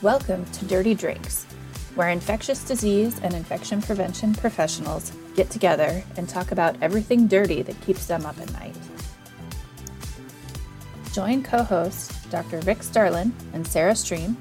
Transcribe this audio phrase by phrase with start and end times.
[0.00, 1.42] Welcome to Dirty Drinks,
[1.96, 7.80] where infectious disease and infection prevention professionals get together and talk about everything dirty that
[7.80, 8.76] keeps them up at night.
[11.12, 12.60] Join co hosts Dr.
[12.60, 14.36] Rick Starlin and Sarah Stream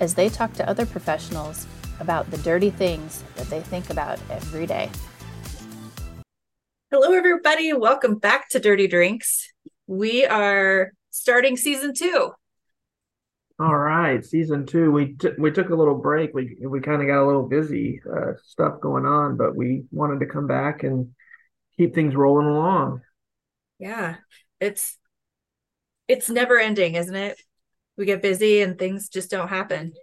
[0.00, 1.68] as they talk to other professionals
[2.00, 4.90] about the dirty things that they think about every day.
[6.90, 7.72] Hello, everybody.
[7.72, 9.52] Welcome back to Dirty Drinks.
[9.86, 12.32] We are starting season two.
[13.58, 14.92] All right, season two.
[14.92, 16.34] We t- we took a little break.
[16.34, 20.20] We we kind of got a little busy, uh, stuff going on, but we wanted
[20.20, 21.14] to come back and
[21.78, 23.00] keep things rolling along.
[23.78, 24.16] Yeah,
[24.60, 24.98] it's
[26.06, 27.40] it's never ending, isn't it?
[27.96, 29.94] We get busy and things just don't happen.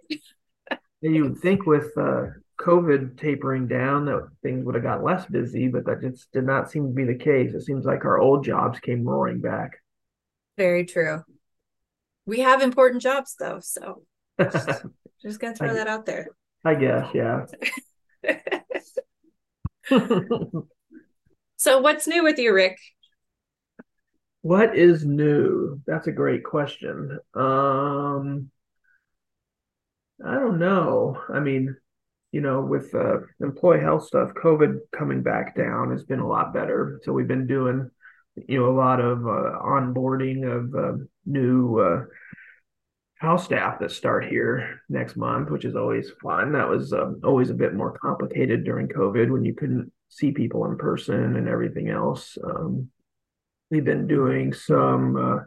[1.00, 2.26] you would think with uh,
[2.60, 6.72] COVID tapering down that things would have got less busy, but that just did not
[6.72, 7.54] seem to be the case.
[7.54, 9.78] It seems like our old jobs came roaring back.
[10.56, 11.22] Very true
[12.26, 14.02] we have important jobs though, so
[14.40, 16.28] just, gonna throw I, that out there.
[16.64, 17.46] I guess, yeah.
[21.56, 22.78] so what's new with you, Rick?
[24.42, 25.80] What is new?
[25.86, 27.18] That's a great question.
[27.34, 28.50] Um
[30.24, 31.20] I don't know.
[31.28, 31.76] I mean,
[32.34, 36.52] you know, with uh, employee health stuff, COVID coming back down has been a lot
[36.52, 37.00] better.
[37.04, 37.90] So we've been doing,
[38.48, 42.04] you know, a lot of uh, onboarding of uh, new uh,
[43.16, 46.52] house staff that start here next month, which is always fun.
[46.52, 50.64] That was um, always a bit more complicated during COVID when you couldn't see people
[50.66, 52.36] in person and everything else.
[52.42, 52.90] Um,
[53.70, 55.44] we've been doing some uh,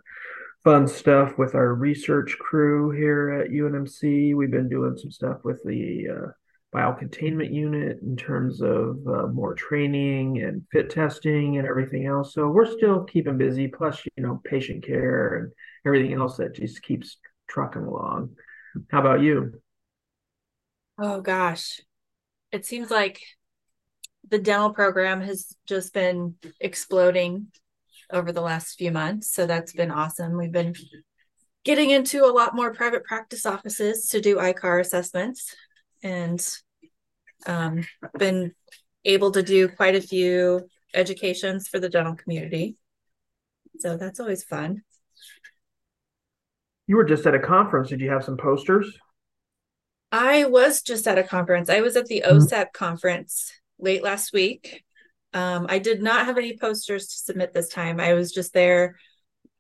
[0.64, 4.36] fun stuff with our research crew here at UNMC.
[4.36, 6.32] We've been doing some stuff with the uh,
[6.74, 12.34] biocontainment unit in terms of uh, more training and fit testing and everything else.
[12.34, 15.52] So we're still keeping busy, plus, you know, patient care and
[15.86, 18.36] everything else that just keeps trucking along.
[18.92, 19.62] How about you?
[21.00, 21.80] Oh, gosh.
[22.52, 23.22] It seems like
[24.30, 27.48] the dental program has just been exploding
[28.12, 29.32] over the last few months.
[29.32, 30.38] So that's been awesome.
[30.38, 30.74] We've been
[31.64, 35.56] getting into a lot more private practice offices to do ICAR assessments
[36.04, 36.46] and
[37.46, 37.86] um,
[38.18, 38.54] been
[39.06, 42.78] able to do quite a few educations for the dental community.
[43.80, 44.84] So that's always fun.
[46.88, 47.90] You were just at a conference.
[47.90, 48.98] Did you have some posters?
[50.12, 51.70] I was just at a conference.
[51.70, 52.70] I was at the OSAP mm-hmm.
[52.74, 54.84] conference late last week.
[55.34, 58.00] Um, I did not have any posters to submit this time.
[58.00, 58.96] I was just there,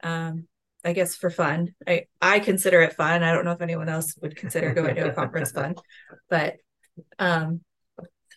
[0.01, 0.47] um,
[0.85, 1.75] I guess, for fun.
[1.85, 3.23] I I consider it fun.
[3.23, 5.75] I don't know if anyone else would consider going to a conference fun,
[6.29, 6.55] but
[7.19, 7.61] um,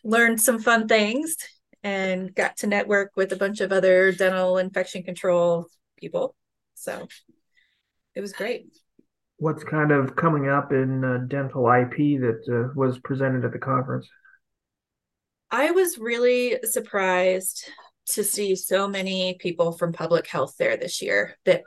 [0.05, 1.37] learned some fun things
[1.83, 5.67] and got to network with a bunch of other dental infection control
[5.97, 6.35] people.
[6.75, 7.09] So
[8.15, 8.67] it was great.
[9.39, 13.59] What's kind of coming up in uh, dental IP that uh, was presented at the
[13.59, 14.09] conference?
[15.51, 17.69] I was really surprised
[18.11, 21.63] to see so many people from public health there this year that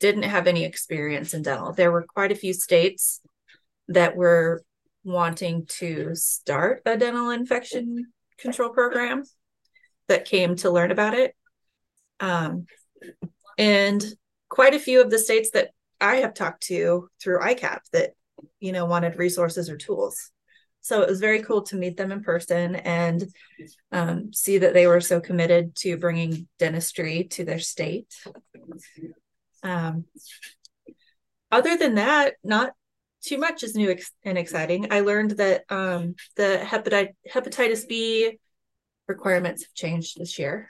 [0.00, 1.72] didn't have any experience in dental.
[1.72, 3.20] There were quite a few states
[3.88, 4.62] that were
[5.04, 9.24] wanting to start a dental infection control program
[10.08, 11.34] that came to learn about it.
[12.20, 12.66] Um,
[13.58, 14.04] and
[14.48, 15.70] quite a few of the states that
[16.00, 18.10] I have talked to through ICAP that,
[18.60, 20.30] you know, wanted resources or tools.
[20.80, 23.24] So it was very cool to meet them in person and
[23.92, 28.12] um, see that they were so committed to bringing dentistry to their state.
[29.62, 30.06] Um,
[31.52, 32.72] other than that, not
[33.22, 34.92] too much is new and exciting.
[34.92, 38.38] I learned that um, the hepatitis hepatitis B
[39.08, 40.68] requirements have changed this year.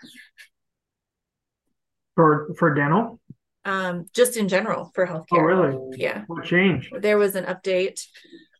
[2.14, 3.20] For for dental?
[3.64, 5.38] Um, just in general for healthcare.
[5.38, 5.96] Oh, really?
[5.96, 6.24] Yeah.
[6.26, 6.92] What changed?
[7.00, 8.00] There was an update.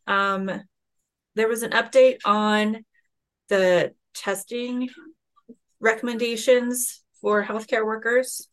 [0.07, 0.49] Um,
[1.35, 2.85] there was an update on
[3.49, 4.89] the testing
[5.79, 8.47] recommendations for healthcare workers.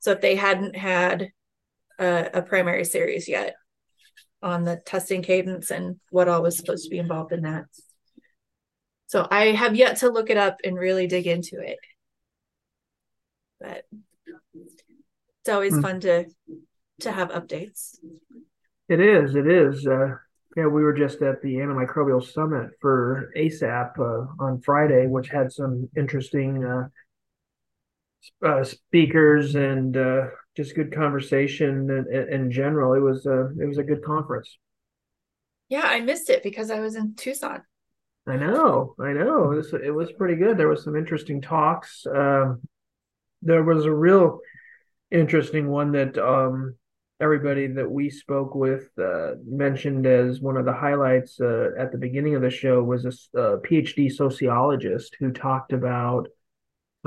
[0.00, 1.30] So if they hadn't had
[1.98, 3.54] a, a primary series yet,
[4.42, 7.64] on the testing cadence and what all was supposed to be involved in that.
[9.06, 11.78] So I have yet to look it up and really dig into it.
[13.60, 13.84] But
[15.40, 15.80] it's always hmm.
[15.80, 16.26] fun to
[17.00, 17.96] to have updates.
[18.88, 19.34] It is.
[19.34, 19.86] It is.
[19.86, 20.16] Uh,
[20.56, 25.52] yeah, we were just at the antimicrobial summit for ASAP uh, on Friday, which had
[25.52, 26.88] some interesting uh,
[28.44, 30.26] uh speakers and uh,
[30.56, 32.94] just good conversation in, in general.
[32.94, 34.58] It was a it was a good conference.
[35.68, 37.62] Yeah, I missed it because I was in Tucson.
[38.26, 39.52] I know, I know.
[39.52, 40.58] It was, it was pretty good.
[40.58, 42.06] There was some interesting talks.
[42.06, 42.60] Um,
[43.40, 44.40] there was a real
[45.10, 46.74] interesting one that um,
[47.20, 51.98] everybody that we spoke with uh, mentioned as one of the highlights uh, at the
[51.98, 56.28] beginning of the show was a, a PhD sociologist who talked about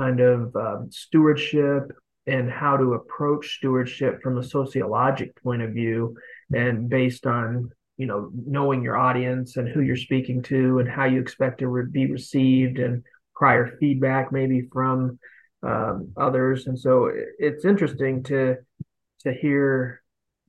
[0.02, 1.92] kind of um, stewardship
[2.26, 6.16] and how to approach stewardship from a sociologic point of view
[6.54, 11.04] and based on you know knowing your audience and who you're speaking to and how
[11.04, 13.02] you expect to re- be received and
[13.34, 15.18] prior feedback maybe from
[15.62, 18.56] um, others and so it's interesting to
[19.20, 20.02] to hear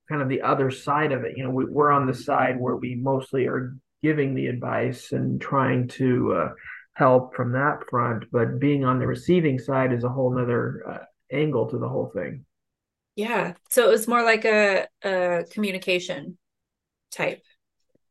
[0.09, 1.37] kind of the other side of it.
[1.37, 5.39] You know, we, are on the side where we mostly are giving the advice and
[5.39, 6.49] trying to uh,
[6.93, 10.97] help from that front, but being on the receiving side is a whole nother uh,
[11.31, 12.45] angle to the whole thing.
[13.15, 13.53] Yeah.
[13.69, 16.37] So it was more like a, a communication
[17.11, 17.41] type.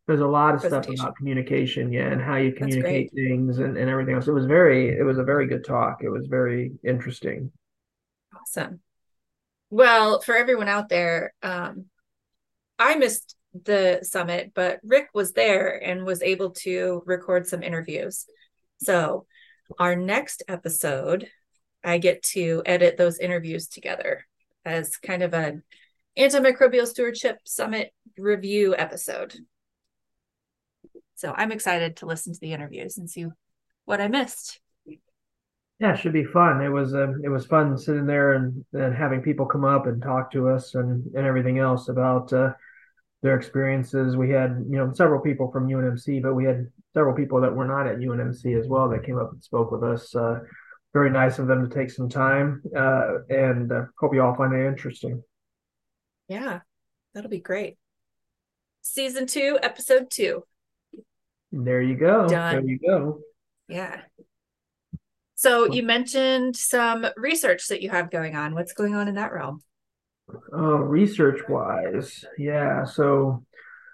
[0.08, 3.88] There's a lot of stuff about communication, yeah, and how you communicate things and, and
[3.88, 4.26] everything else.
[4.26, 5.99] It was very, it was a very good talk.
[6.02, 7.52] It was very interesting.
[8.38, 8.81] Awesome.
[9.70, 11.87] Well, for everyone out there, um,
[12.81, 18.26] I missed the summit, but Rick was there and was able to record some interviews.
[18.82, 19.26] So,
[19.79, 21.29] our next episode,
[21.84, 24.26] I get to edit those interviews together
[24.64, 25.62] as kind of an
[26.19, 29.37] antimicrobial stewardship summit review episode.
[31.14, 33.26] So, I'm excited to listen to the interviews and see
[33.84, 34.61] what I missed.
[35.78, 36.61] Yeah, it should be fun.
[36.61, 40.00] It was um, it was fun sitting there and, and having people come up and
[40.00, 42.52] talk to us and, and everything else about uh,
[43.22, 44.16] their experiences.
[44.16, 47.66] We had you know several people from UNMC, but we had several people that were
[47.66, 50.14] not at UNMC as well that came up and spoke with us.
[50.14, 50.40] Uh,
[50.92, 54.52] very nice of them to take some time, uh, and uh, hope you all find
[54.52, 55.22] it interesting.
[56.28, 56.60] Yeah,
[57.14, 57.78] that'll be great.
[58.82, 60.44] Season two, episode two.
[61.52, 62.28] There you go.
[62.28, 62.54] Done.
[62.56, 63.20] There you go.
[63.68, 64.00] Yeah.
[65.34, 68.54] So you mentioned some research that you have going on.
[68.54, 69.62] What's going on in that realm?
[70.52, 72.84] Oh, research wise, yeah.
[72.84, 73.44] So,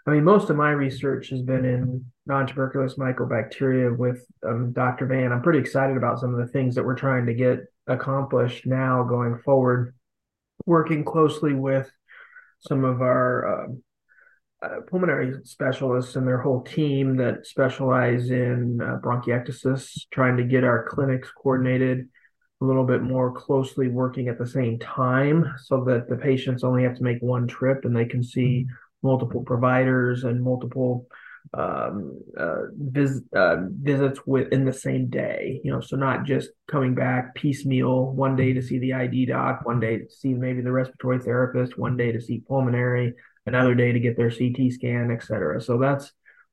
[0.06, 5.06] I mean, most of my research has been in non-tuberculous mycobacteria with um, Dr.
[5.06, 5.32] Van.
[5.32, 9.02] I'm pretty excited about some of the things that we're trying to get accomplished now
[9.04, 9.94] going forward.
[10.66, 11.90] Working closely with
[12.60, 18.98] some of our uh, uh, pulmonary specialists and their whole team that specialize in uh,
[19.00, 22.08] bronchiectasis, trying to get our clinics coordinated
[22.60, 26.82] a little bit more closely working at the same time so that the patients only
[26.82, 28.66] have to make one trip and they can see
[29.02, 31.06] multiple providers and multiple
[31.54, 35.60] um, uh, vis- uh, visits within the same day.
[35.64, 39.60] You know, so not just coming back piecemeal one day to see the ID doc,
[39.64, 43.14] one day to see maybe the respiratory therapist, one day to see pulmonary,
[43.46, 45.60] another day to get their CT scan, et cetera.
[45.60, 46.12] So that's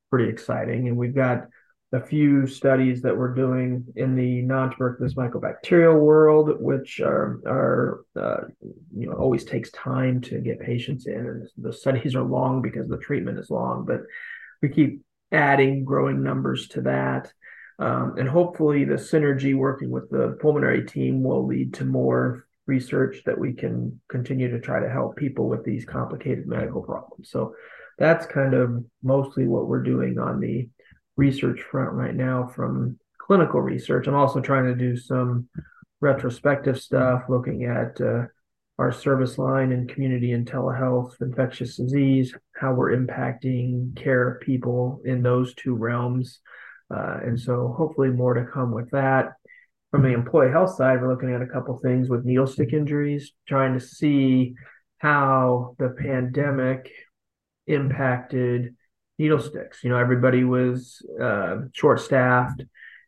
[0.09, 0.87] pretty exciting.
[0.87, 1.47] And we've got
[1.93, 8.41] a few studies that we're doing in the non-tuberculous mycobacterial world, which are, are uh,
[8.95, 12.87] you know always takes time to get patients in, and the studies are long because
[12.87, 13.85] the treatment is long.
[13.85, 14.01] But
[14.61, 15.01] we keep
[15.31, 17.31] adding growing numbers to that,
[17.79, 23.21] um, and hopefully the synergy working with the pulmonary team will lead to more research
[23.25, 27.29] that we can continue to try to help people with these complicated medical problems.
[27.29, 27.53] So
[27.99, 30.67] that's kind of mostly what we're doing on the
[31.17, 34.07] research front right now from clinical research.
[34.07, 35.47] I'm also trying to do some
[36.01, 38.25] retrospective stuff looking at uh,
[38.77, 45.01] our service line and community and telehealth, infectious disease, how we're impacting care of people
[45.05, 46.39] in those two realms.
[46.93, 49.33] Uh, and so hopefully more to come with that
[49.95, 53.31] from the employee health side, we're looking at a couple things with needle stick injuries,
[53.47, 54.55] trying to see
[54.97, 56.91] how the pandemic
[57.65, 58.75] impacted
[59.17, 59.83] needle sticks.
[59.83, 62.63] You know, everybody was uh, short staffed,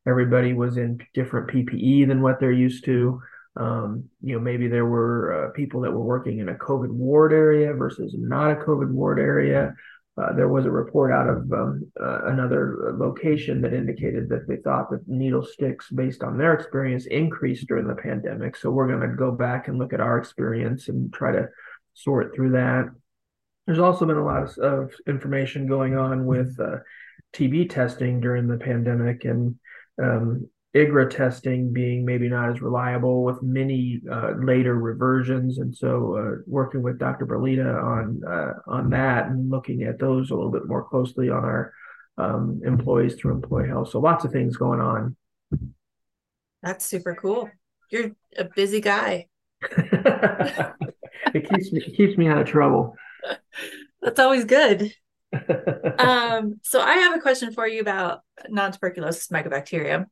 [0.08, 3.22] everybody was in different PPE than what they're used to.
[3.56, 7.34] Um, you know, maybe there were uh, people that were working in a COVID ward
[7.34, 9.74] area versus not a COVID ward area.
[10.18, 14.56] Uh, there was a report out of um, uh, another location that indicated that they
[14.58, 18.56] thought that needle sticks, based on their experience, increased during the pandemic.
[18.56, 21.50] So we're going to go back and look at our experience and try to
[21.94, 22.90] sort through that.
[23.68, 26.78] There's also been a lot of, of information going on with uh,
[27.34, 29.56] TB testing during the pandemic, and
[30.02, 36.16] um, IGRA testing being maybe not as reliable with many uh, later reversions, and so
[36.16, 37.26] uh, working with Dr.
[37.26, 41.44] Berlita on uh, on that and looking at those a little bit more closely on
[41.44, 41.74] our
[42.18, 43.90] um, employees through employee health.
[43.90, 45.16] So lots of things going on.
[46.64, 47.50] That's super cool.
[47.92, 49.28] You're a busy guy.
[49.62, 52.96] it keeps me it keeps me out of trouble.
[54.02, 54.94] That's always good.
[56.00, 60.06] um, so I have a question for you about non-tuberculous mycobacterium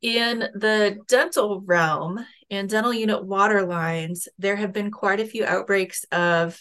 [0.00, 5.44] in the dental realm, in dental unit water lines, there have been quite a few
[5.44, 6.60] outbreaks of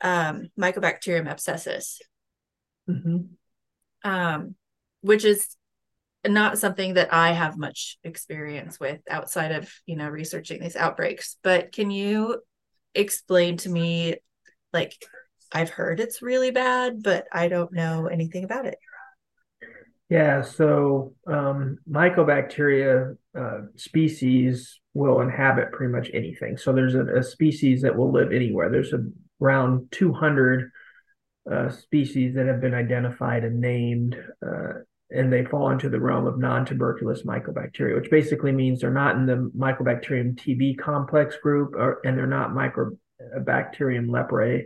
[0.00, 1.98] um, Mycobacterium abscessus,
[2.88, 4.10] mm-hmm.
[4.10, 4.54] um,
[5.02, 5.46] which is
[6.26, 11.36] not something that I have much experience with outside of you know researching these outbreaks.
[11.42, 12.40] But can you
[12.94, 14.16] explain to me,
[14.72, 14.94] like,
[15.52, 18.78] I've heard it's really bad, but I don't know anything about it.
[20.10, 26.56] Yeah, so um, mycobacteria uh, species will inhabit pretty much anything.
[26.56, 28.70] So there's a, a species that will live anywhere.
[28.70, 29.04] There's a,
[29.40, 30.70] around 200
[31.50, 36.26] uh, species that have been identified and named, uh, and they fall into the realm
[36.26, 42.00] of non-tuberculous mycobacteria, which basically means they're not in the Mycobacterium TB complex group, or,
[42.04, 42.50] and they're not
[43.20, 44.64] Mycobacterium leprae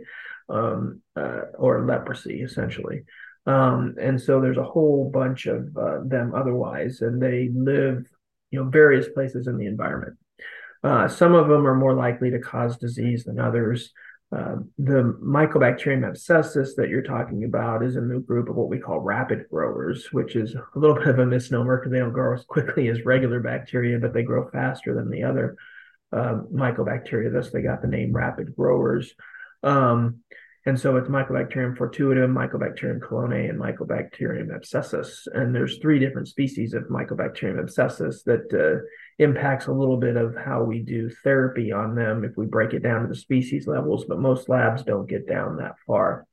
[0.49, 3.03] um, uh, or leprosy, essentially.
[3.45, 8.05] Um, and so there's a whole bunch of uh, them otherwise, and they live,
[8.51, 10.17] you know, various places in the environment.
[10.83, 13.91] Uh, some of them are more likely to cause disease than others.
[14.35, 18.79] Uh, the Mycobacterium abscessus that you're talking about is in the group of what we
[18.79, 22.33] call rapid growers, which is a little bit of a misnomer because they don't grow
[22.33, 25.55] as quickly as regular bacteria, but they grow faster than the other
[26.13, 27.33] uh, mycobacteria.
[27.33, 29.13] Thus, they got the name rapid growers.
[29.63, 30.19] Um,
[30.65, 35.27] and so it's Mycobacterium fortuitum, Mycobacterium chelonae, and Mycobacterium abscessus.
[35.33, 38.81] And there's three different species of Mycobacterium abscessus that uh,
[39.19, 42.81] impacts a little bit of how we do therapy on them if we break it
[42.81, 46.25] down to the species levels, but most labs don't get down that far.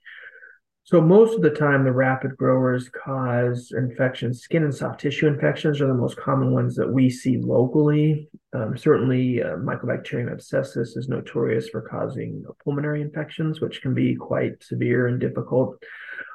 [0.90, 4.42] So most of the time, the rapid growers cause infections.
[4.42, 8.28] Skin and soft tissue infections are the most common ones that we see locally.
[8.52, 14.64] Um, certainly, uh, Mycobacterium abscessus is notorious for causing pulmonary infections, which can be quite
[14.64, 15.80] severe and difficult.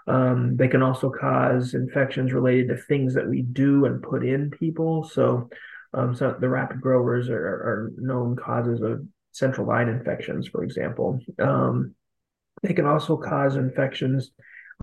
[0.08, 4.52] Um, they can also cause infections related to things that we do and put in
[4.52, 5.04] people.
[5.04, 5.50] So,
[5.94, 11.20] um, so the rapid growers are, are known causes of central line infections, for example.
[11.40, 11.94] Um,
[12.62, 14.32] they can also cause infections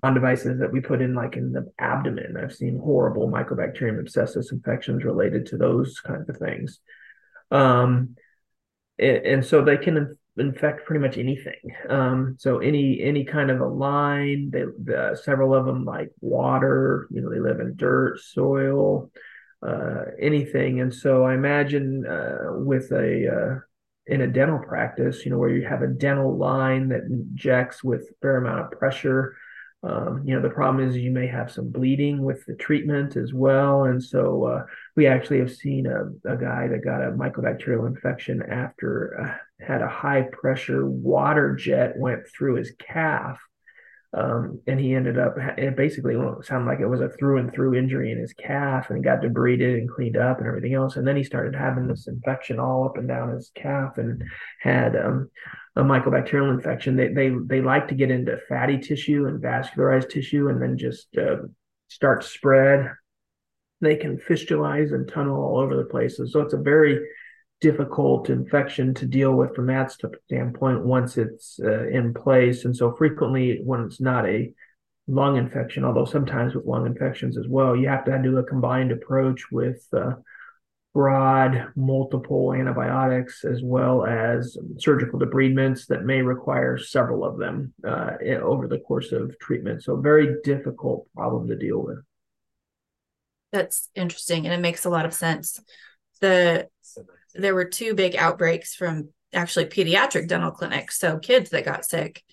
[0.01, 2.35] on devices that we put in, like in the abdomen.
[2.37, 6.79] I've seen horrible Mycobacterium abscessus infections related to those kinds of things.
[7.51, 8.15] Um,
[8.97, 11.75] and, and so they can infect pretty much anything.
[11.87, 17.07] Um, so any any kind of a line, they the, several of them like water.
[17.11, 19.11] You know, they live in dirt, soil,
[19.65, 20.81] uh, anything.
[20.81, 23.59] And so I imagine uh, with a uh,
[24.05, 28.01] in a dental practice, you know, where you have a dental line that injects with
[28.01, 29.35] a fair amount of pressure.
[29.81, 33.33] Um, you know, the problem is you may have some bleeding with the treatment as
[33.33, 33.83] well.
[33.83, 38.41] And so uh, we actually have seen a, a, guy that got a mycobacterial infection
[38.43, 43.39] after uh, had a high pressure water jet went through his calf
[44.15, 47.73] um, and he ended up, it basically sounded like it was a through and through
[47.73, 50.97] injury in his calf and got debrided and cleaned up and everything else.
[50.97, 54.23] And then he started having this infection all up and down his calf and
[54.61, 55.31] had um,
[55.75, 56.95] a mycobacterial infection.
[56.95, 61.07] They, they, they like to get into fatty tissue and vascularized tissue and then just
[61.17, 61.47] uh,
[61.87, 62.91] start spread.
[63.81, 66.17] They can fistulize and tunnel all over the place.
[66.17, 67.03] So it's a very
[67.63, 69.89] difficult infection to deal with from that
[70.25, 72.65] standpoint once it's uh, in place.
[72.65, 74.51] And so frequently, when it's not a
[75.07, 78.91] lung infection, although sometimes with lung infections as well, you have to do a combined
[78.91, 80.15] approach with uh,
[80.93, 88.11] broad, multiple antibiotics as well as surgical debridements that may require several of them uh,
[88.43, 89.83] over the course of treatment.
[89.83, 91.99] So, very difficult problem to deal with.
[93.53, 95.61] That's interesting, and it makes a lot of sense.
[96.19, 96.67] The
[97.35, 102.23] there were two big outbreaks from actually pediatric dental clinics, so kids that got sick.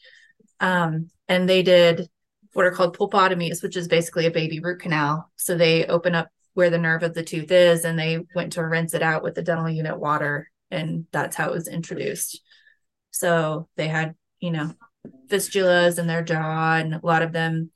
[0.60, 2.08] Um, and they did
[2.52, 5.30] what are called pulpotomies, which is basically a baby root canal.
[5.36, 8.66] So they open up where the nerve of the tooth is and they went to
[8.66, 10.50] rinse it out with the dental unit water.
[10.70, 12.42] And that's how it was introduced.
[13.12, 14.72] So they had, you know,
[15.28, 17.70] fistulas in their jaw, and a lot of them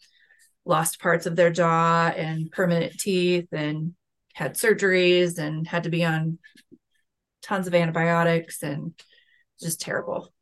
[0.65, 3.95] lost parts of their jaw and permanent teeth and
[4.35, 6.39] had surgeries and had to be on
[7.45, 8.93] tons of antibiotics and
[9.61, 10.33] just terrible.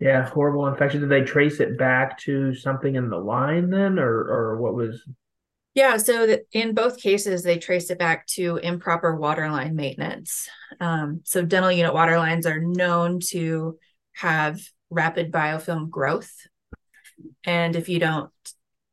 [0.00, 1.00] Yeah, horrible infection.
[1.00, 5.02] Did they trace it back to something in the line then, or or what was?
[5.74, 10.48] Yeah, so in both cases, they traced it back to improper waterline maintenance.
[10.80, 13.78] Um, so dental unit water lines are known to
[14.12, 16.32] have rapid biofilm growth,
[17.44, 18.30] and if you don't,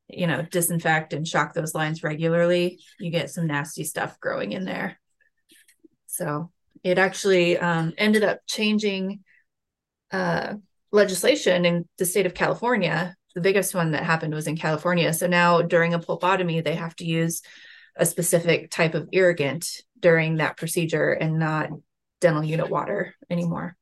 [0.08, 4.66] you know, disinfect and shock those lines regularly, you get some nasty stuff growing in
[4.66, 5.00] there.
[6.08, 6.52] So
[6.84, 9.20] it actually um, ended up changing
[10.12, 10.56] uh,
[10.92, 13.16] legislation in the state of California.
[13.36, 15.14] The biggest one that happened was in California.
[15.14, 17.42] So now during a pulpotomy, they have to use
[17.96, 19.68] a specific type of irrigant
[20.00, 21.70] during that procedure and not
[22.20, 23.76] dental unit water anymore.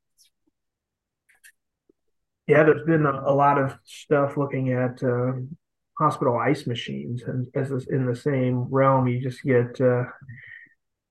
[2.48, 5.34] Yeah, there's been a, a lot of stuff looking at uh,
[6.00, 10.06] hospital ice machines, and as in the same realm, you just get uh,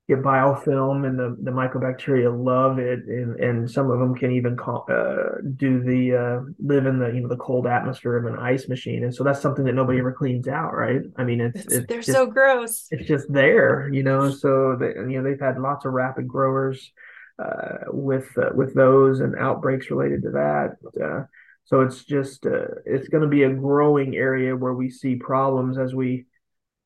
[0.09, 4.57] get biofilm, and the, the mycobacteria love it, and, and some of them can even
[4.57, 8.39] call, uh, do the uh, live in the you know the cold atmosphere of an
[8.39, 11.03] ice machine, and so that's something that nobody ever cleans out, right?
[11.17, 12.89] I mean, it's, it's, it's they're just, so gross.
[12.91, 14.31] It's just there, you know.
[14.31, 16.91] So they, you know they've had lots of rapid growers
[17.39, 20.77] uh, with uh, with those and outbreaks related to that.
[21.05, 21.25] Uh,
[21.65, 25.77] so it's just uh, it's going to be a growing area where we see problems
[25.77, 26.25] as we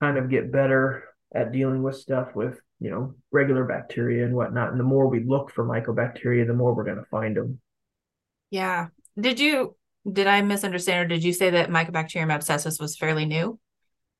[0.01, 4.71] kind of get better at dealing with stuff with you know regular bacteria and whatnot.
[4.71, 7.61] And the more we look for mycobacteria, the more we're going to find them.
[8.51, 8.89] Yeah.
[9.19, 9.77] Did you
[10.11, 13.59] did I misunderstand, or did you say that Mycobacterium abscessus was fairly new?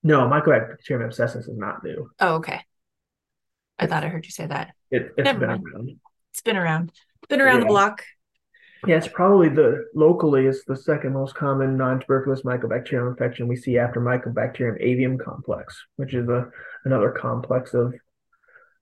[0.03, 2.11] No, Mycobacterium abscessus is not new.
[2.21, 2.61] Oh, okay.
[3.79, 4.75] I thought I heard you say that.
[4.91, 5.65] It, has been mind.
[5.75, 5.91] around.
[6.31, 6.91] It's been around.
[6.91, 7.65] It's been around yeah.
[7.65, 8.05] the block.
[8.87, 13.79] Yeah, it's probably the locally it's the second most common non-tuberculous mycobacterial infection we see
[13.79, 16.49] after Mycobacterium avium complex, which is a
[16.85, 17.95] another complex of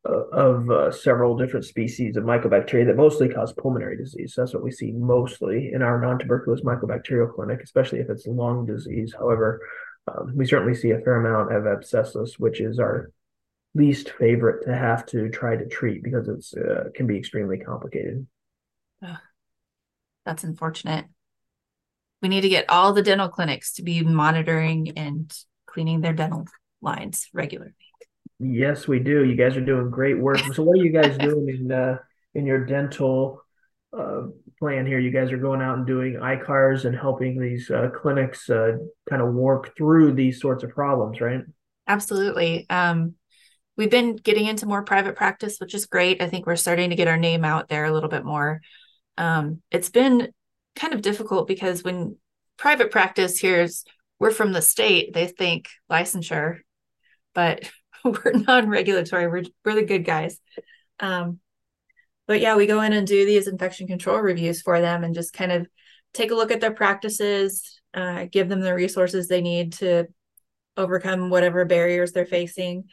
[0.05, 4.35] of uh, several different species of mycobacteria that mostly cause pulmonary disease.
[4.37, 9.15] That's what we see mostly in our non-tuberculous mycobacterial clinic, especially if it's lung disease.
[9.17, 9.61] However,
[10.09, 13.11] um, we certainly see a fair amount of abscessus, which is our
[13.75, 18.27] least favorite to have to try to treat because it's uh, can be extremely complicated.
[20.25, 21.07] That's unfortunate.
[22.23, 25.33] We need to get all the dental clinics to be monitoring and
[25.67, 26.47] cleaning their dental
[26.83, 27.75] lines regularly.
[28.41, 29.25] Yes, we do.
[29.25, 30.39] You guys are doing great work.
[30.55, 31.99] So, what are you guys doing in uh,
[32.35, 33.43] in your dental
[33.97, 34.23] uh,
[34.59, 34.99] plan here?
[34.99, 38.79] You guys are going out and doing ICARs and helping these uh, clinics uh,
[39.09, 41.43] kind of work through these sorts of problems, right?
[41.87, 42.67] Absolutely.
[42.71, 43.15] Um,
[43.77, 46.23] we've been getting into more private practice, which is great.
[46.23, 48.61] I think we're starting to get our name out there a little bit more
[49.21, 50.33] um, it's been
[50.75, 52.17] kind of difficult because when
[52.57, 53.85] private practice hears
[54.19, 56.59] we're from the state, they think licensure,
[57.35, 57.71] but
[58.25, 59.27] we're non-regulatory.
[59.29, 60.39] We're we're the good guys.
[60.99, 61.41] Um,
[62.27, 65.33] but yeah, we go in and do these infection control reviews for them and just
[65.33, 65.67] kind of
[66.15, 70.07] take a look at their practices, uh, give them the resources they need to
[70.77, 72.85] overcome whatever barriers they're facing.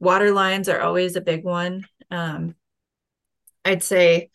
[0.00, 1.86] Water lines are always a big one.
[2.10, 2.56] Um,
[3.64, 4.30] I'd say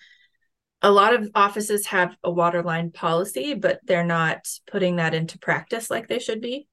[0.82, 5.40] a lot of offices have a water line policy, but they're not putting that into
[5.40, 6.68] practice like they should be.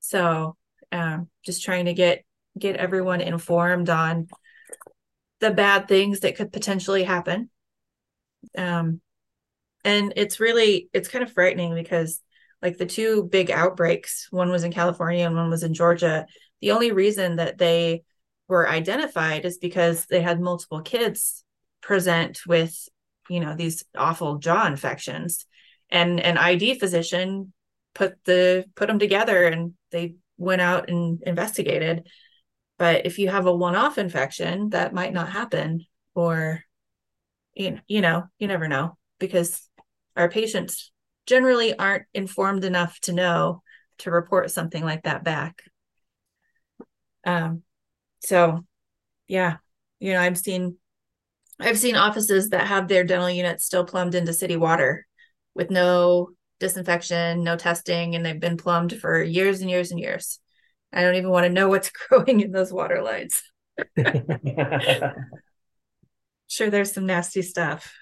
[0.00, 0.56] So
[0.92, 2.24] um, just trying to get
[2.58, 4.28] get everyone informed on
[5.40, 7.50] the bad things that could potentially happen.
[8.56, 9.00] Um,
[9.84, 12.20] and it's really it's kind of frightening because
[12.60, 16.26] like the two big outbreaks, one was in California and one was in Georgia.
[16.60, 18.02] The only reason that they
[18.48, 21.44] were identified is because they had multiple kids
[21.80, 22.88] present with
[23.28, 25.46] you know these awful jaw infections
[25.90, 27.52] and an id physician
[27.94, 32.08] put the put them together and they went out and investigated.
[32.78, 36.62] But if you have a one-off infection that might not happen or
[37.54, 39.68] you, you know you never know because
[40.16, 40.92] our patients
[41.26, 43.62] generally aren't informed enough to know
[43.98, 45.62] to report something like that back.
[47.24, 47.62] Um
[48.20, 48.64] so
[49.28, 49.58] yeah
[50.00, 50.76] you know i've seen
[51.60, 55.06] I've seen offices that have their dental units still plumbed into city water
[55.54, 60.40] with no disinfection, no testing, and they've been plumbed for years and years and years.
[60.92, 63.42] I don't even want to know what's growing in those water lines.
[66.48, 67.94] sure, there's some nasty stuff.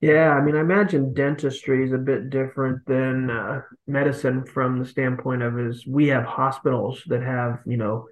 [0.00, 4.86] Yeah, I mean, I imagine dentistry is a bit different than uh, medicine from the
[4.86, 8.06] standpoint of is we have hospitals that have you know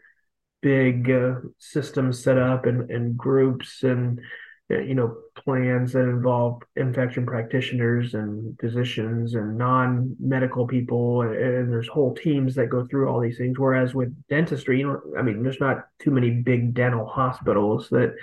[0.63, 4.21] big uh, systems set up and, and groups and
[4.69, 11.89] you know plans that involve infection practitioners and physicians and non-medical people and, and, there's
[11.89, 13.59] whole teams that go through all these things.
[13.59, 18.15] Whereas with dentistry you know i mean there's not too many big dental hospitals that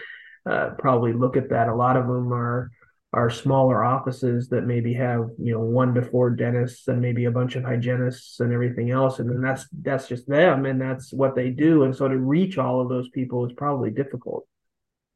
[0.45, 1.69] uh, probably look at that.
[1.69, 2.71] A lot of them are
[3.15, 7.32] are smaller offices that maybe have you know one to four dentists and maybe a
[7.32, 9.19] bunch of hygienists and everything else.
[9.19, 11.84] And then that's that's just them and that's what they do.
[11.84, 14.47] And so to reach all of those people is probably difficult.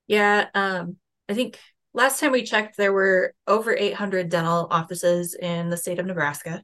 [0.07, 0.95] Yeah um
[1.29, 1.59] i think
[1.93, 6.63] last time we checked there were over 800 dental offices in the state of nebraska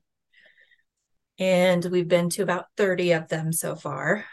[1.40, 4.26] and we've been to about 30 of them so far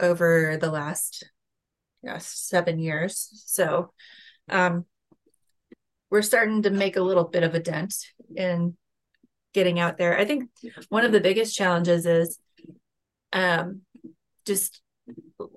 [0.00, 1.24] over the last
[2.18, 3.92] seven years so
[4.50, 4.84] um
[6.10, 7.92] we're starting to make a little bit of a dent
[8.36, 8.76] in
[9.52, 10.18] getting out there.
[10.18, 10.50] I think
[10.88, 12.38] one of the biggest challenges is
[13.32, 13.80] um,
[14.46, 14.80] just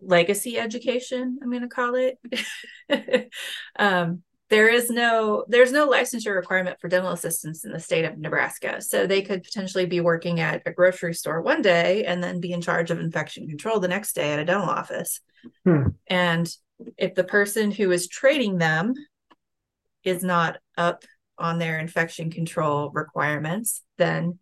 [0.01, 3.29] legacy education, I'm going to call it.
[3.79, 8.17] um, there is no there's no licensure requirement for dental assistants in the state of
[8.17, 8.81] Nebraska.
[8.81, 12.53] So they could potentially be working at a grocery store one day and then be
[12.53, 15.19] in charge of infection control the next day at a dental office.
[15.65, 15.89] Hmm.
[16.07, 16.49] And
[16.97, 18.93] if the person who is trading them
[20.03, 21.03] is not up
[21.37, 24.39] on their infection control requirements, then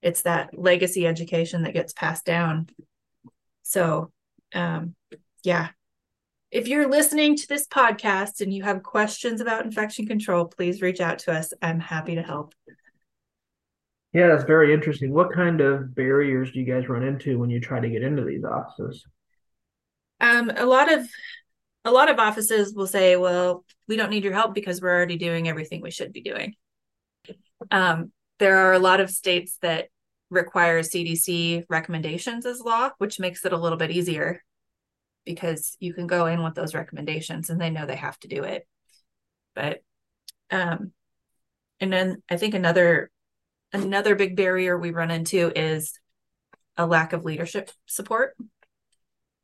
[0.00, 2.68] it's that legacy education that gets passed down.
[3.66, 4.12] So,
[4.54, 4.94] um,
[5.42, 5.68] yeah.
[6.52, 11.00] If you're listening to this podcast and you have questions about infection control, please reach
[11.00, 11.52] out to us.
[11.60, 12.54] I'm happy to help.
[14.12, 15.12] Yeah, that's very interesting.
[15.12, 18.24] What kind of barriers do you guys run into when you try to get into
[18.24, 19.04] these offices?
[20.20, 21.06] Um, a lot of
[21.84, 25.18] a lot of offices will say, "Well, we don't need your help because we're already
[25.18, 26.54] doing everything we should be doing."
[27.70, 29.88] Um, there are a lot of states that
[30.30, 34.42] require CDC recommendations as law, which makes it a little bit easier
[35.24, 38.42] because you can go in with those recommendations and they know they have to do
[38.44, 38.66] it.
[39.54, 39.82] But
[40.50, 40.92] um
[41.80, 43.10] and then I think another
[43.72, 45.98] another big barrier we run into is
[46.76, 48.36] a lack of leadership support.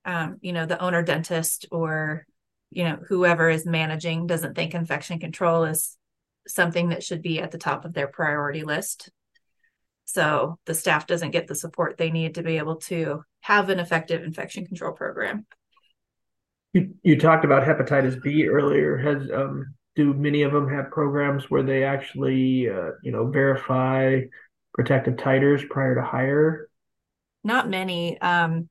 [0.04, 2.26] Um, you know, the owner dentist or
[2.70, 5.96] you know whoever is managing doesn't think infection control is
[6.48, 9.10] something that should be at the top of their priority list
[10.04, 13.80] so the staff doesn't get the support they need to be able to have an
[13.80, 15.46] effective infection control program.
[16.72, 18.96] You, you talked about hepatitis b earlier.
[18.96, 24.20] Has um, do many of them have programs where they actually uh, you know verify
[24.72, 26.68] protective titers prior to hire?
[27.44, 28.68] Not many um,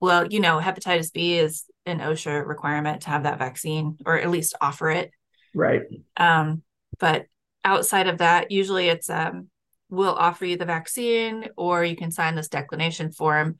[0.00, 4.30] well you know hepatitis b is an osha requirement to have that vaccine or at
[4.30, 5.12] least offer it.
[5.54, 5.82] Right.
[6.16, 6.62] Um,
[6.98, 7.26] but
[7.64, 9.48] outside of that usually it's um,
[9.88, 13.58] we'll offer you the vaccine or you can sign this declination form.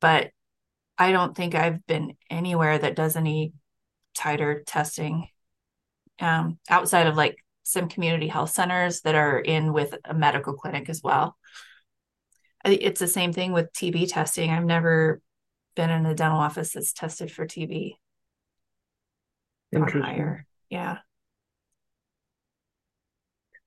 [0.00, 0.30] But
[0.98, 3.52] I don't think I've been anywhere that does any
[4.16, 5.28] titer testing
[6.20, 10.88] um, outside of like some community health centers that are in with a medical clinic
[10.88, 11.36] as well.
[12.64, 14.50] It's the same thing with TB testing.
[14.50, 15.20] I've never
[15.74, 17.94] been in a dental office that's tested for TB.
[19.72, 20.44] Interesting.
[20.68, 20.98] Yeah.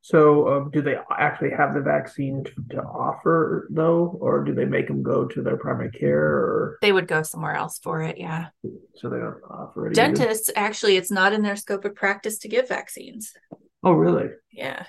[0.05, 4.65] So, um, do they actually have the vaccine to, to, offer though, or do they
[4.65, 6.21] make them go to their primary care?
[6.21, 8.19] Or they would go somewhere else for it.
[8.19, 8.49] Yeah.
[8.97, 9.95] So they don't offer it.
[9.95, 10.59] Dentists either?
[10.59, 13.33] actually, it's not in their scope of practice to give vaccines.
[13.81, 14.29] Oh, really?
[14.51, 14.85] Yeah.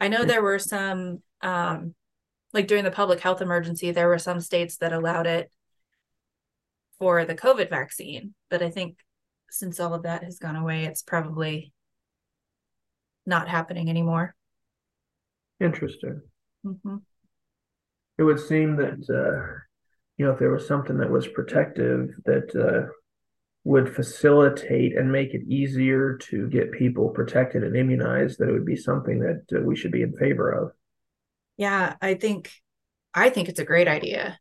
[0.00, 1.94] I know there were some, um,
[2.54, 5.52] like during the public health emergency, there were some states that allowed it
[6.98, 8.96] for the COVID vaccine, but I think
[9.50, 11.74] since all of that has gone away, it's probably
[13.26, 14.34] not happening anymore.
[15.60, 16.20] Interesting.
[16.64, 16.96] Mm-hmm.
[18.18, 19.60] It would seem that uh,
[20.16, 22.90] you know if there was something that was protective that uh,
[23.64, 28.64] would facilitate and make it easier to get people protected and immunized, that it would
[28.64, 30.72] be something that uh, we should be in favor of.
[31.56, 32.50] Yeah, I think
[33.14, 34.38] I think it's a great idea.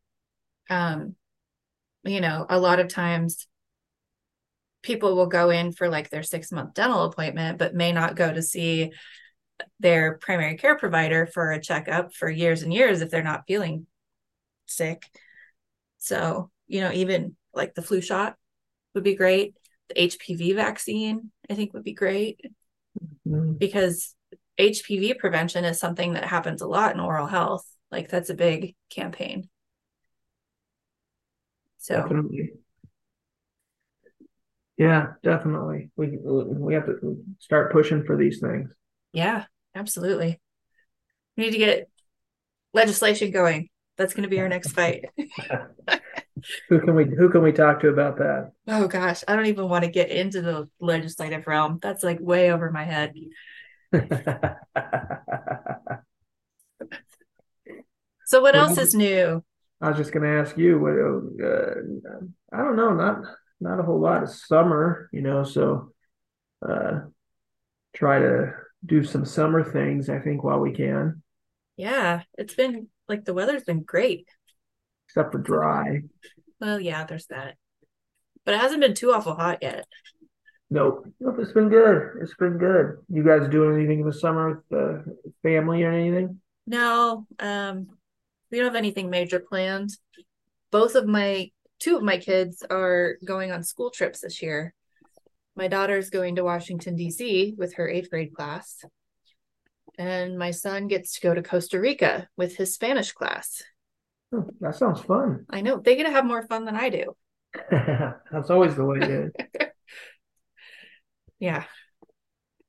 [0.70, 1.16] Um,
[2.04, 3.48] you know, a lot of times
[4.86, 8.32] people will go in for like their six month dental appointment, but may not go
[8.32, 8.92] to see
[9.80, 13.88] their primary care provider for a checkup for years and years if they're not feeling
[14.68, 15.04] sick.
[15.98, 18.36] So, you know, even like the flu shot
[18.94, 19.56] would be great.
[19.90, 22.42] The HPV vaccine, I think, would be great
[23.28, 23.54] mm-hmm.
[23.54, 24.16] because
[24.60, 27.66] HPV prevention is something that happens a lot in oral health.
[27.92, 29.50] Like, that's a big campaign.
[31.78, 32.54] So, Definitely.
[34.78, 35.92] Yeah, definitely.
[35.96, 38.70] We we have to start pushing for these things.
[39.14, 40.40] Yeah, absolutely.
[41.38, 41.90] We need to get
[42.74, 43.70] legislation going.
[43.98, 45.06] That's going to be our next fight.
[46.70, 48.52] who can we who can we talk to about that?
[48.68, 51.80] Oh gosh, I don't even want to get into the legislative realm.
[51.82, 53.14] That's like way over my head.
[58.26, 59.44] so what else is new?
[59.82, 60.80] I was just going to ask you.
[60.80, 61.22] What uh,
[62.52, 62.94] I don't know.
[62.94, 63.24] Not
[63.60, 65.92] not a whole lot of summer, you know, so
[66.68, 67.02] uh
[67.94, 68.54] try to
[68.86, 71.24] do some summer things, I think, while we can.
[71.78, 74.28] Yeah, it's been like the weather's been great.
[75.08, 76.02] Except for dry.
[76.60, 77.56] Well, yeah, there's that.
[78.46, 79.86] But it hasn't been too awful hot yet.
[80.70, 81.08] Nope.
[81.20, 82.18] Nope, it's been good.
[82.22, 82.98] It's been good.
[83.10, 86.42] You guys doing anything in the summer with the family or anything?
[86.68, 87.26] No.
[87.40, 87.88] Um
[88.52, 89.92] we don't have anything major planned.
[90.72, 94.74] Both of my two of my kids are going on school trips this year.
[95.56, 97.56] My daughter's going to Washington, D.C.
[97.58, 98.84] with her eighth grade class.
[99.98, 103.64] And my son gets to go to Costa Rica with his Spanish class.
[104.34, 105.46] Oh, that sounds fun.
[105.50, 107.16] I know they get to have more fun than I do.
[107.72, 109.32] That's always the way it is.
[111.40, 111.66] Yeah.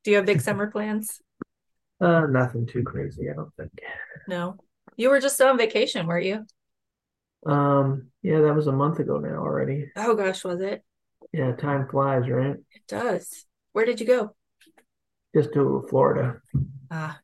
[0.05, 1.21] Do you have big summer plans?
[2.01, 3.71] Uh, nothing too crazy, I don't think.
[4.29, 4.57] No.
[4.97, 6.45] You were just on vacation, weren't you?
[7.46, 9.90] Um, yeah, that was a month ago now already.
[9.96, 10.82] Oh gosh, was it?
[11.32, 12.56] Yeah, time flies, right?
[12.72, 13.46] It does.
[13.72, 14.35] Where did you go?
[15.35, 16.40] Just to Florida.
[16.90, 17.20] Ah,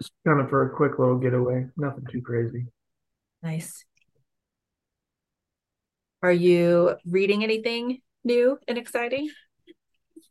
[0.00, 1.66] Just kind of for a quick little getaway.
[1.76, 2.66] Nothing too crazy.
[3.42, 3.84] nice.
[6.22, 9.30] Are you reading anything new and exciting?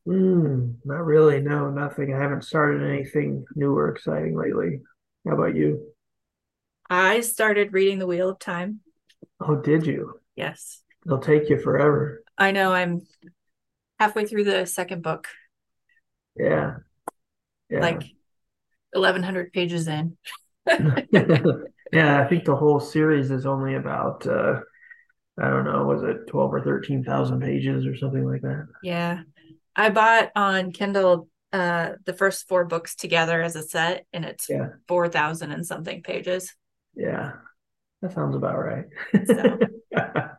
[0.05, 1.41] Hmm, not really.
[1.41, 2.13] No, nothing.
[2.13, 4.81] I haven't started anything new or exciting lately.
[5.27, 5.91] How about you?
[6.89, 8.79] I started reading The Wheel of Time.
[9.39, 10.19] Oh, did you?
[10.35, 10.81] Yes.
[11.05, 12.23] It'll take you forever.
[12.37, 13.01] I know I'm
[13.99, 15.27] halfway through the second book,
[16.35, 16.77] Yeah.
[17.69, 17.79] Yeah.
[17.79, 18.03] like
[18.93, 20.17] 1100 pages in.
[21.93, 24.59] Yeah, I think the whole series is only about uh
[25.39, 28.67] I don't know, was it 12 or 13,000 pages or something like that?
[28.83, 29.21] Yeah.
[29.75, 34.49] I bought on Kindle uh the first four books together as a set and it's
[34.49, 34.67] Yeah.
[34.89, 36.53] 4,000 and something pages.
[36.97, 37.33] Yeah.
[38.01, 38.85] That sounds about right.
[39.25, 39.59] So.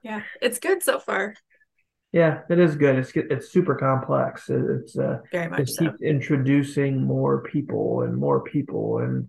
[0.05, 1.35] Yeah, it's good so far.
[2.13, 2.97] Yeah, it is good.
[2.97, 4.49] It's it's super complex.
[4.49, 5.85] It- It's uh Very much it so.
[5.85, 9.29] keeps introducing more people and more people and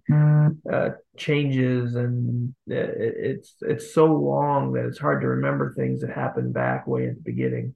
[0.71, 6.11] uh changes and it, it's it's so long that it's hard to remember things that
[6.11, 7.73] happened back way at the beginning.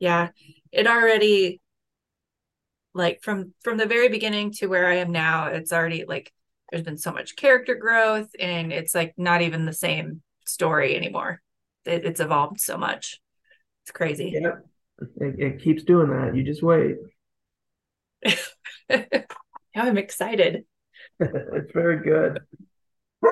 [0.00, 0.30] Yeah.
[0.72, 1.60] It already
[2.94, 6.32] like from from the very beginning to where I am now, it's already like
[6.72, 11.40] there's been so much character growth and it's like not even the same story anymore.
[11.84, 13.20] It, it's evolved so much.
[13.84, 14.32] It's crazy.
[14.34, 14.56] Yeah.
[15.20, 16.34] It, it keeps doing that.
[16.34, 16.96] You just wait.
[18.88, 19.04] now
[19.76, 20.64] I'm excited.
[21.20, 22.40] It's very good.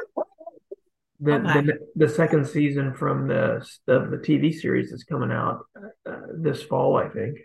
[1.23, 3.57] The, the the second season from the
[3.89, 5.67] of the TV series is coming out
[6.09, 7.37] uh, this fall, I think.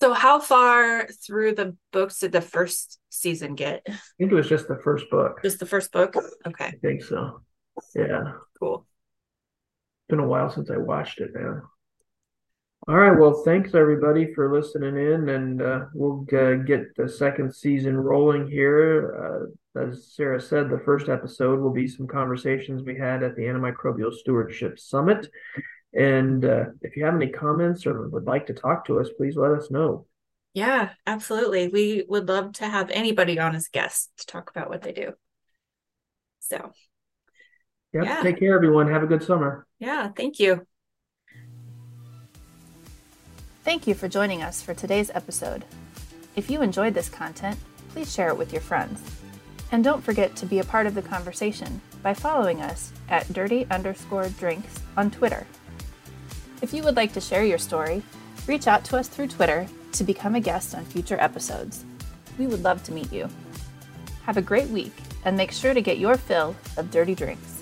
[0.00, 3.82] So how far through the books did the first season get?
[3.88, 5.40] I think it was just the first book.
[5.42, 6.14] Just the first book?
[6.46, 7.40] Okay, I think so.
[7.94, 8.32] Yeah.
[8.58, 8.86] cool.
[10.00, 11.62] It's been a while since I watched it now.
[12.88, 17.52] All right, well, thanks everybody for listening in, and uh, we'll uh, get the second
[17.52, 19.50] season rolling here.
[19.74, 23.42] Uh, as Sarah said, the first episode will be some conversations we had at the
[23.42, 25.26] Antimicrobial Stewardship Summit.
[25.96, 29.36] And uh, if you have any comments or would like to talk to us, please
[29.36, 30.06] let us know.
[30.52, 31.68] Yeah, absolutely.
[31.68, 35.12] We would love to have anybody on as guests to talk about what they do.
[36.40, 36.72] So,
[37.92, 38.22] Yep, Yeah.
[38.22, 38.88] take care, everyone.
[38.90, 39.66] Have a good summer.
[39.78, 40.66] yeah, thank you.
[43.64, 45.64] Thank you for joining us for today's episode.
[46.36, 49.00] If you enjoyed this content, please share it with your friends.
[49.72, 53.66] And don't forget to be a part of the conversation by following us at dirty
[53.70, 55.46] underscore drinks on Twitter.
[56.62, 58.02] If you would like to share your story,
[58.46, 61.84] reach out to us through Twitter to become a guest on future episodes.
[62.38, 63.28] We would love to meet you.
[64.22, 67.55] Have a great week and make sure to get your fill of dirty drinks.